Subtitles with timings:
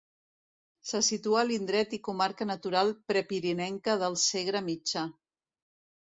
[0.91, 5.05] Se situa a l'indret i comarca natural prepirinenca del Segre Mitjà.